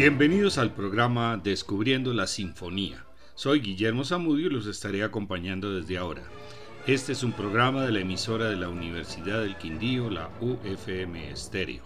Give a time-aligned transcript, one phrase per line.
[0.00, 3.04] Bienvenidos al programa Descubriendo la Sinfonía.
[3.34, 6.22] Soy Guillermo Zamudio y los estaré acompañando desde ahora.
[6.86, 11.82] Este es un programa de la emisora de la Universidad del Quindío, la UFM Estéreo.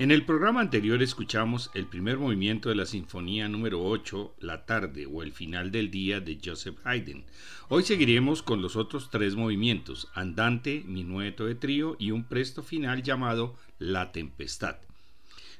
[0.00, 5.06] En el programa anterior escuchamos el primer movimiento de la Sinfonía número 8, La tarde
[5.06, 7.24] o el final del día de Joseph Haydn.
[7.68, 13.04] Hoy seguiremos con los otros tres movimientos, Andante, Minueto de Trío y un presto final
[13.04, 14.78] llamado La Tempestad.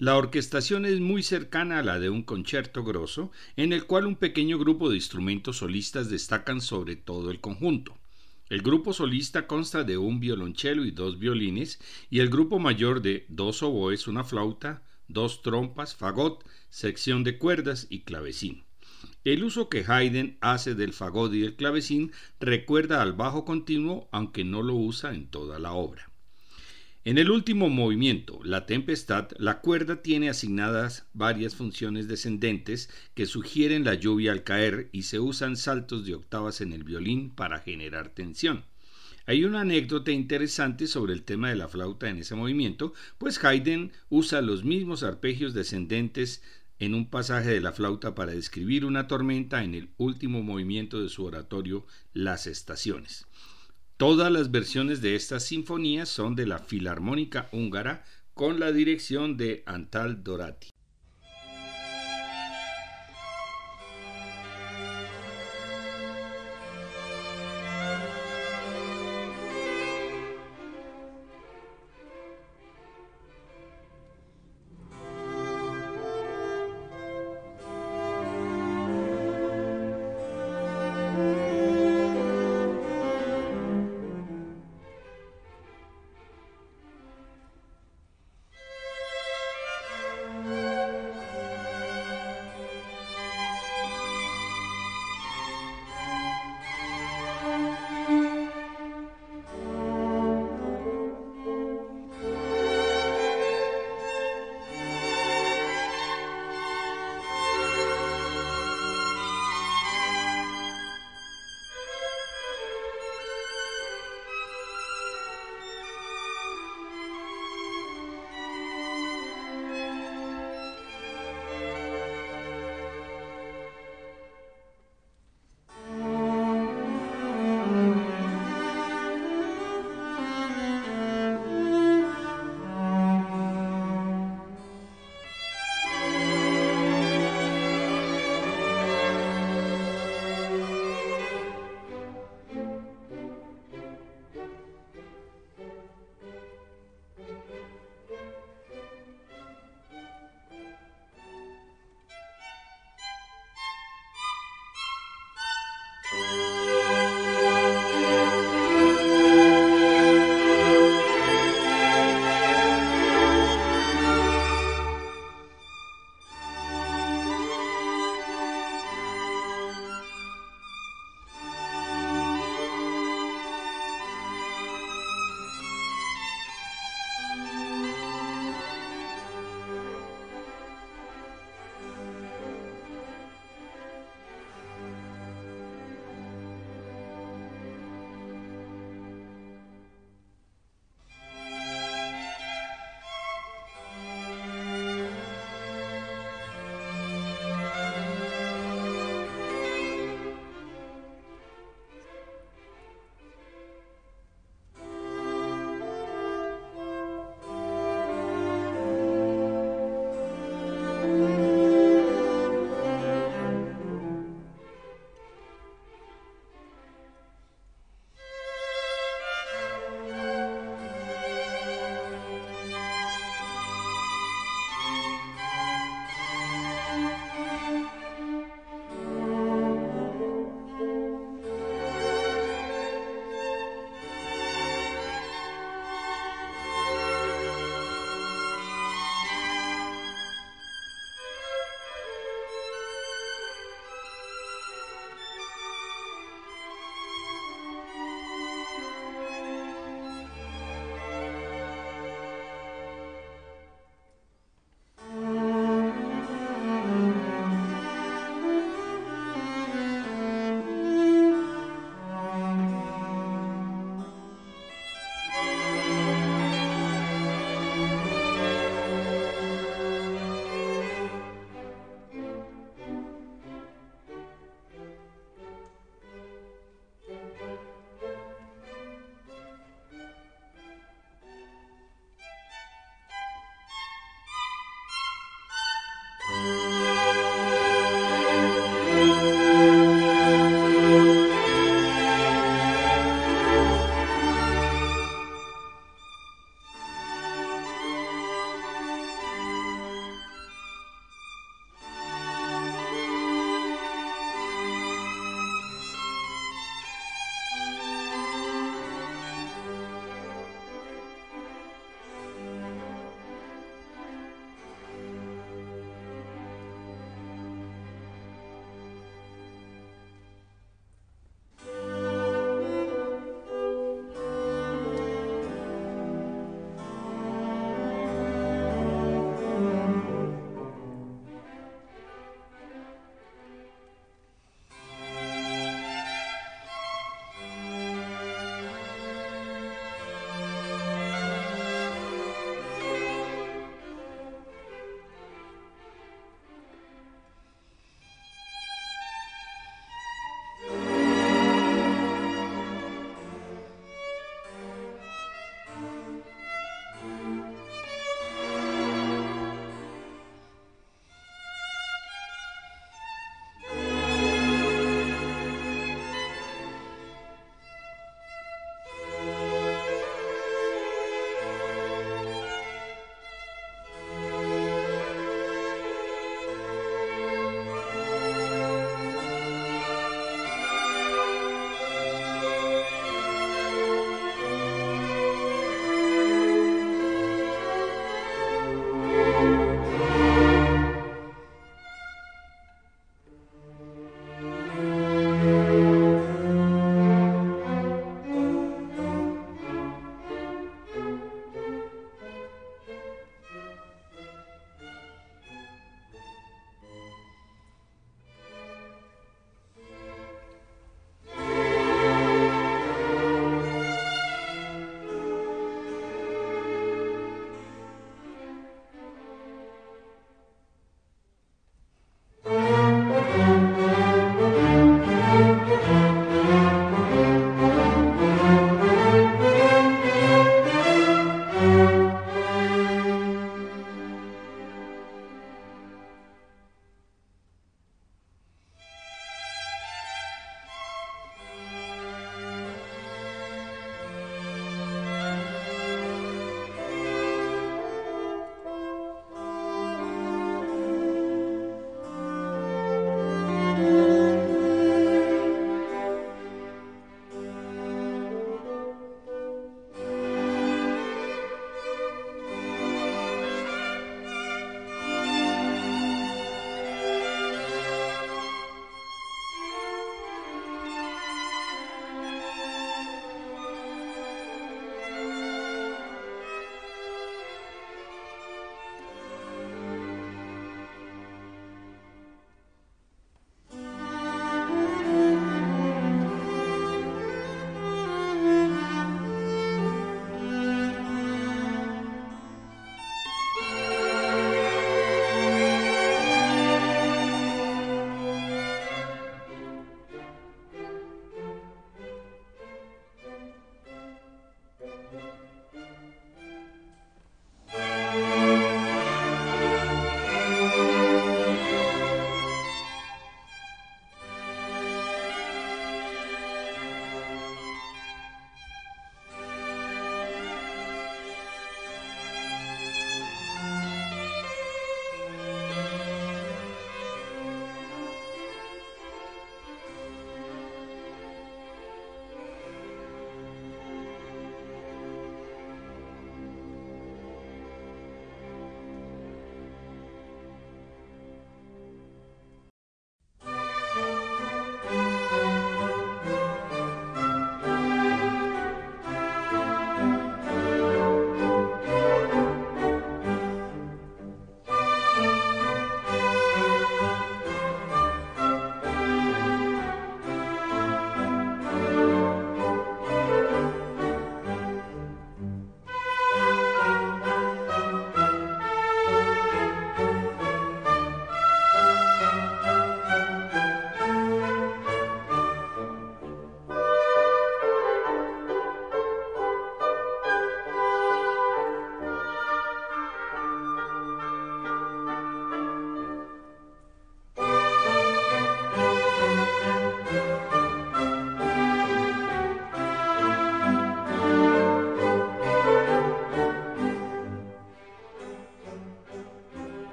[0.00, 4.16] La orquestación es muy cercana a la de un concierto grosso, en el cual un
[4.16, 7.98] pequeño grupo de instrumentos solistas destacan sobre todo el conjunto.
[8.48, 13.26] El grupo solista consta de un violonchelo y dos violines, y el grupo mayor de
[13.28, 18.64] dos oboes, una flauta, dos trompas, fagot, sección de cuerdas y clavecín.
[19.24, 24.44] El uso que Haydn hace del fagot y del clavecín recuerda al bajo continuo, aunque
[24.44, 26.09] no lo usa en toda la obra.
[27.10, 33.82] En el último movimiento, La Tempestad, la cuerda tiene asignadas varias funciones descendentes que sugieren
[33.82, 38.10] la lluvia al caer y se usan saltos de octavas en el violín para generar
[38.10, 38.64] tensión.
[39.26, 43.90] Hay una anécdota interesante sobre el tema de la flauta en ese movimiento, pues Haydn
[44.08, 46.44] usa los mismos arpegios descendentes
[46.78, 51.08] en un pasaje de la flauta para describir una tormenta en el último movimiento de
[51.08, 53.26] su oratorio Las Estaciones.
[54.00, 59.62] Todas las versiones de estas sinfonías son de la Filarmónica Húngara con la dirección de
[59.66, 60.69] Antal Dorati.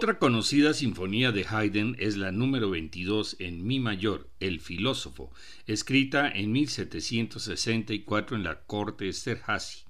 [0.00, 5.30] Otra conocida sinfonía de Haydn es la número 22 en Mi mayor, El filósofo,
[5.66, 9.80] escrita en 1764 en la corte Esterhazy.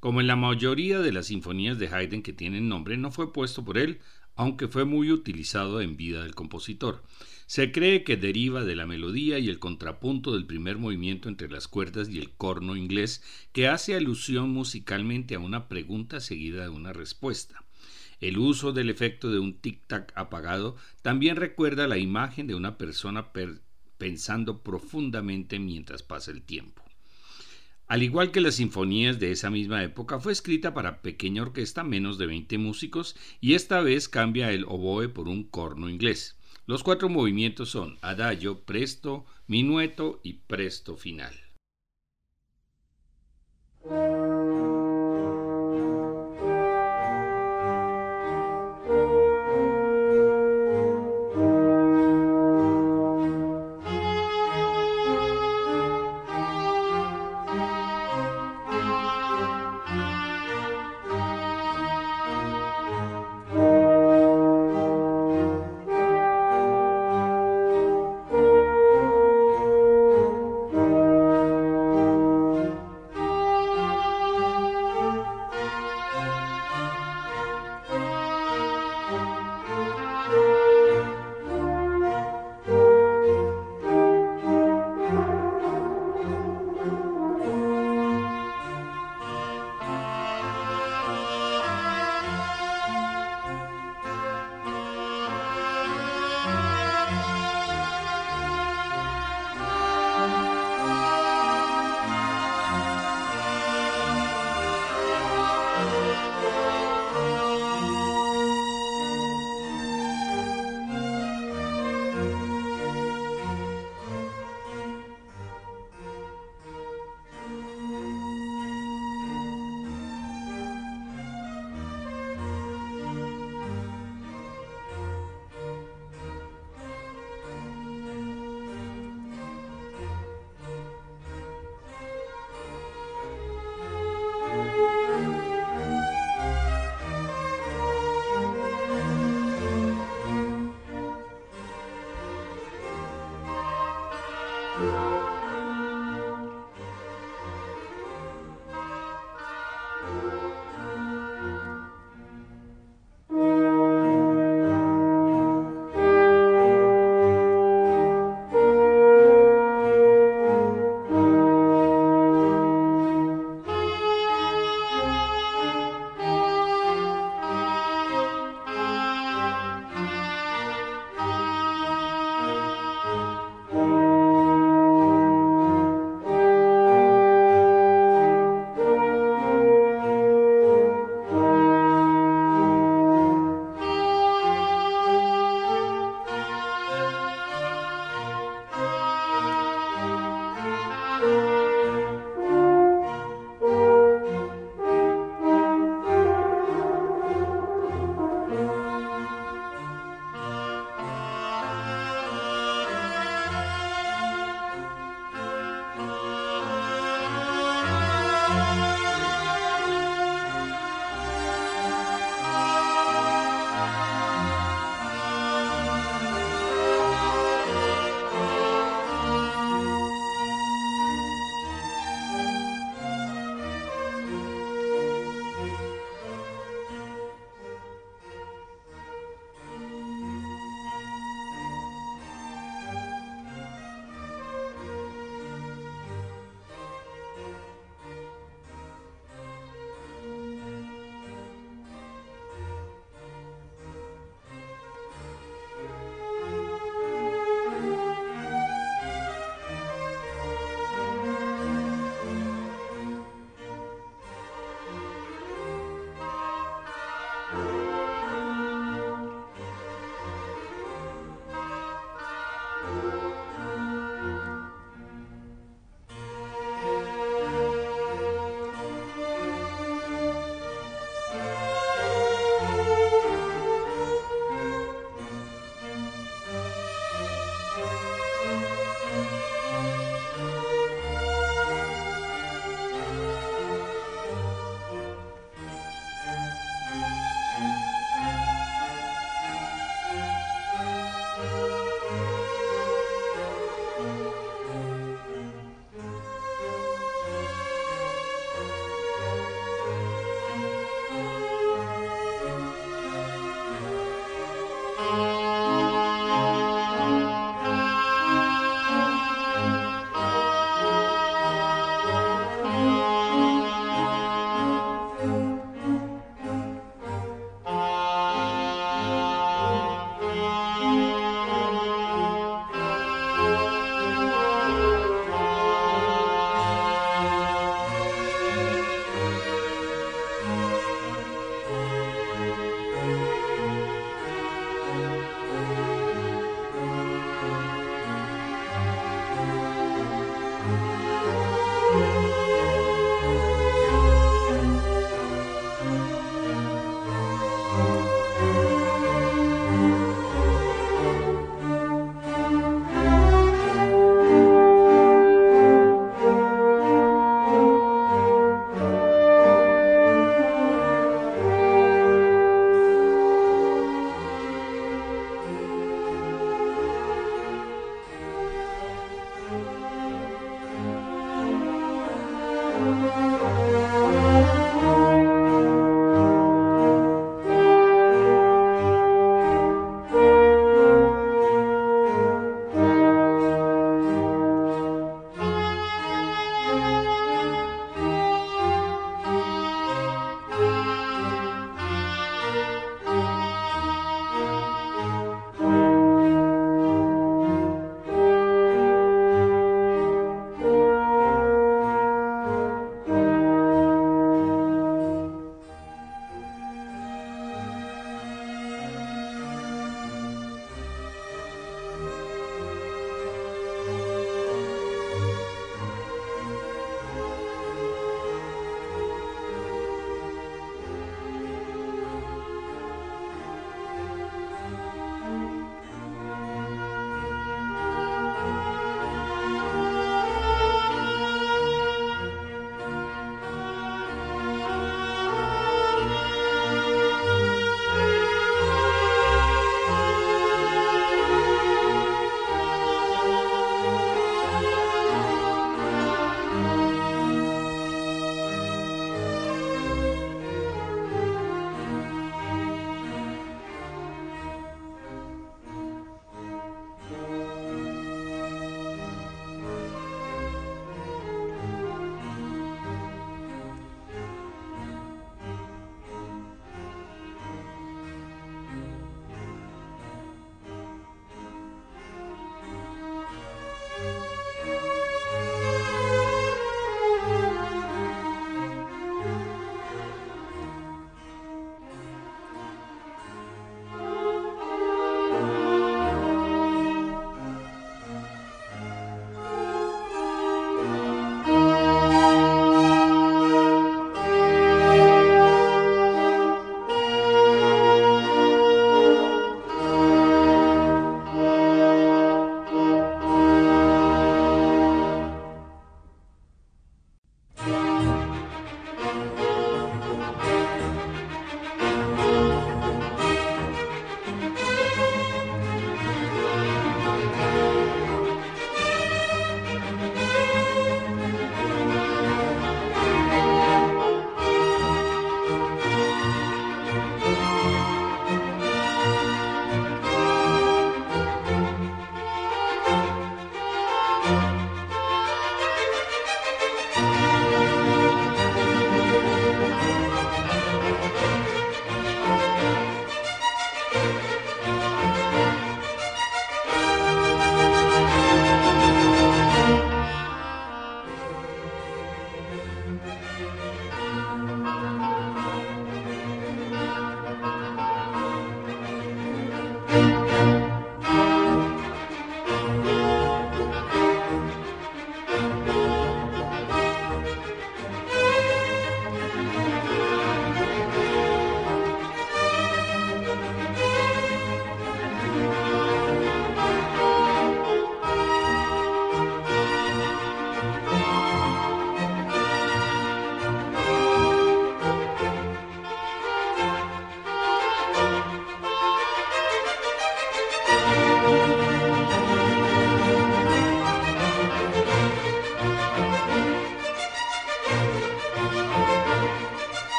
[0.00, 3.64] Como en la mayoría de las sinfonías de Haydn que tienen nombre, no fue puesto
[3.64, 4.00] por él,
[4.36, 7.02] aunque fue muy utilizado en vida del compositor.
[7.46, 11.68] Se cree que deriva de la melodía y el contrapunto del primer movimiento entre las
[11.68, 13.22] cuerdas y el corno inglés,
[13.54, 17.63] que hace alusión musicalmente a una pregunta seguida de una respuesta.
[18.24, 23.32] El uso del efecto de un tic-tac apagado también recuerda la imagen de una persona
[23.98, 26.82] pensando profundamente mientras pasa el tiempo.
[27.86, 32.16] Al igual que las sinfonías de esa misma época, fue escrita para pequeña orquesta, menos
[32.16, 36.38] de 20 músicos, y esta vez cambia el oboe por un corno inglés.
[36.64, 41.43] Los cuatro movimientos son adagio, presto, minueto y presto final.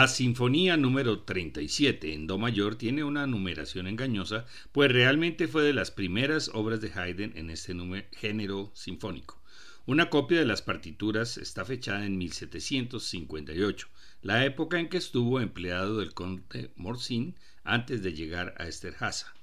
[0.00, 5.74] La Sinfonía número 37 en Do mayor tiene una numeración engañosa, pues realmente fue de
[5.74, 7.76] las primeras obras de Haydn en este
[8.12, 9.38] género sinfónico.
[9.84, 13.88] Una copia de las partituras está fechada en 1758,
[14.22, 19.34] la época en que estuvo empleado del conde Morsin antes de llegar a Esterhaza.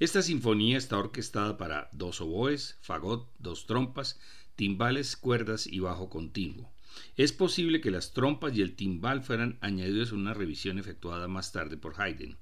[0.00, 4.18] Esta sinfonía está orquestada para dos oboes, fagot, dos trompas,
[4.56, 6.72] timbales, cuerdas y bajo continuo.
[7.16, 11.52] Es posible que las trompas y el timbal fueran añadidos en una revisión efectuada más
[11.52, 12.36] tarde por Haydn.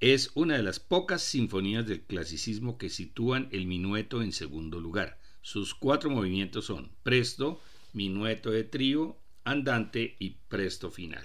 [0.00, 5.20] Es una de las pocas sinfonías del clasicismo que sitúan el minueto en segundo lugar.
[5.42, 7.60] Sus cuatro movimientos son presto,
[7.92, 11.24] minueto de trío, andante y presto final.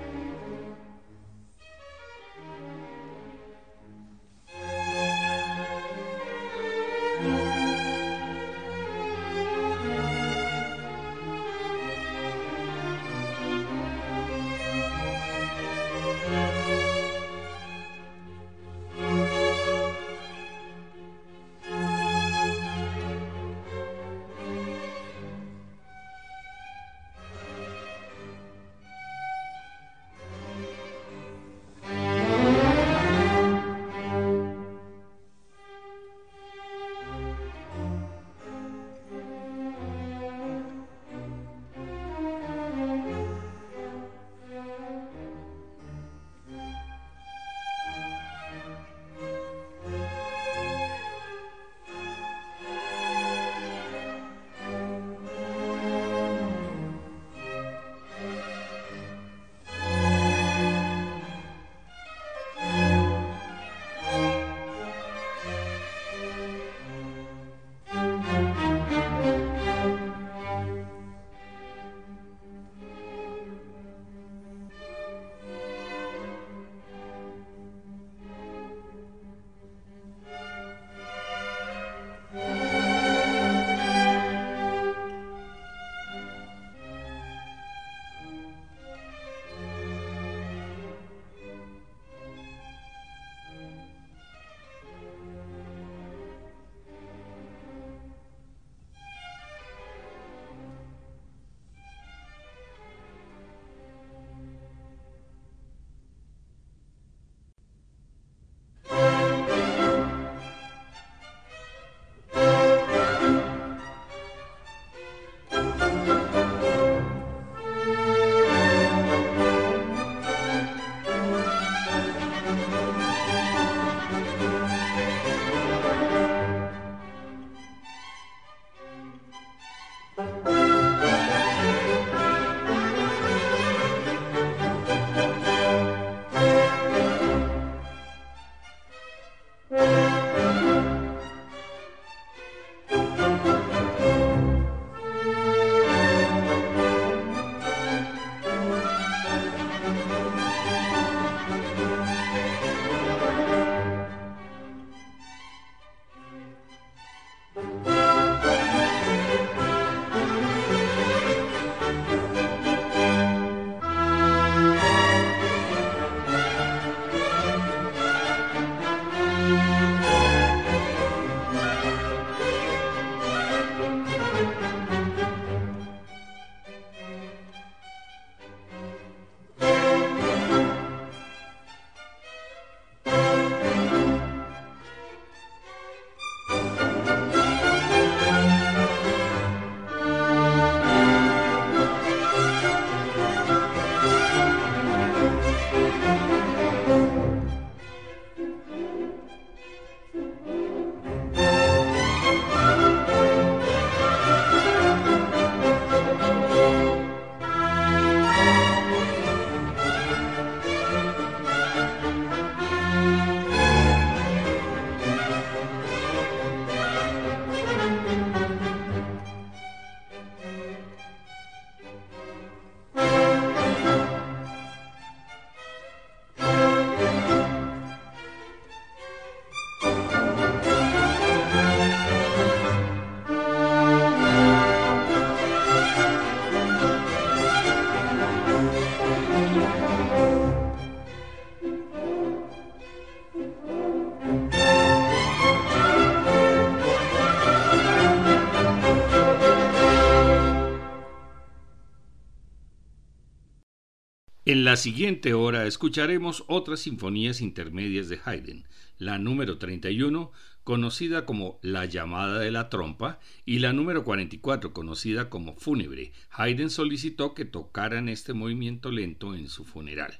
[254.61, 258.67] En la siguiente hora escucharemos otras sinfonías intermedias de Haydn,
[258.99, 260.31] la número 31,
[260.63, 266.11] conocida como La llamada de la trompa, y la número 44, conocida como Fúnebre.
[266.29, 270.19] Haydn solicitó que tocaran este movimiento lento en su funeral.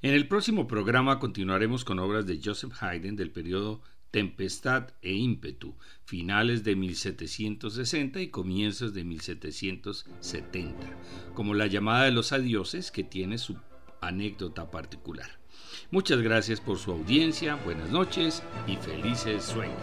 [0.00, 3.82] En el próximo programa continuaremos con obras de Joseph Haydn del periodo
[4.16, 5.74] Tempestad e ímpetu,
[6.06, 10.74] finales de 1760 y comienzos de 1770,
[11.34, 13.58] como la llamada de los adioses que tiene su
[14.00, 15.38] anécdota particular.
[15.90, 19.76] Muchas gracias por su audiencia, buenas noches y felices sueños.